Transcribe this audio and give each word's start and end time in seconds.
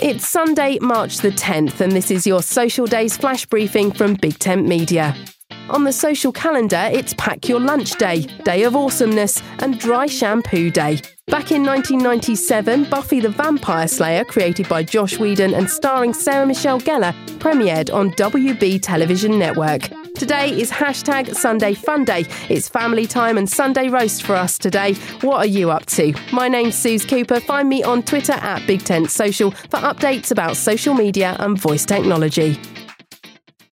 It's 0.00 0.28
Sunday, 0.28 0.78
March 0.80 1.16
the 1.18 1.30
10th, 1.30 1.80
and 1.80 1.90
this 1.90 2.12
is 2.12 2.24
your 2.24 2.40
Social 2.40 2.86
Days 2.86 3.16
flash 3.16 3.44
briefing 3.46 3.90
from 3.90 4.14
Big 4.14 4.38
Tent 4.38 4.64
Media. 4.64 5.16
On 5.70 5.84
the 5.84 5.92
social 5.92 6.32
calendar, 6.32 6.88
it's 6.90 7.12
Pack 7.18 7.46
Your 7.46 7.60
Lunch 7.60 7.96
Day, 7.98 8.22
Day 8.42 8.62
of 8.62 8.74
Awesomeness, 8.74 9.42
and 9.58 9.78
Dry 9.78 10.06
Shampoo 10.06 10.70
Day. 10.70 11.02
Back 11.26 11.52
in 11.52 11.62
1997, 11.62 12.84
Buffy 12.84 13.20
the 13.20 13.28
Vampire 13.28 13.86
Slayer, 13.86 14.24
created 14.24 14.66
by 14.66 14.82
Joss 14.82 15.18
Whedon 15.18 15.52
and 15.52 15.68
starring 15.68 16.14
Sarah 16.14 16.46
Michelle 16.46 16.80
Gellar, 16.80 17.12
premiered 17.38 17.92
on 17.92 18.12
WB 18.12 18.80
Television 18.80 19.38
Network. 19.38 19.90
Today 20.14 20.58
is 20.58 20.70
hashtag 20.70 21.34
Sunday 21.34 21.74
Fun 21.74 22.04
Day. 22.04 22.24
It's 22.48 22.66
family 22.66 23.06
time 23.06 23.36
and 23.36 23.48
Sunday 23.48 23.90
roast 23.90 24.22
for 24.22 24.36
us 24.36 24.56
today. 24.56 24.94
What 25.20 25.36
are 25.36 25.46
you 25.46 25.70
up 25.70 25.84
to? 25.86 26.14
My 26.32 26.48
name's 26.48 26.76
Suze 26.76 27.04
Cooper. 27.04 27.40
Find 27.40 27.68
me 27.68 27.82
on 27.82 28.02
Twitter 28.02 28.32
at 28.32 28.66
Big 28.66 28.84
Tent 28.84 29.10
Social 29.10 29.50
for 29.50 29.80
updates 29.80 30.30
about 30.30 30.56
social 30.56 30.94
media 30.94 31.36
and 31.38 31.60
voice 31.60 31.84
technology. 31.84 32.58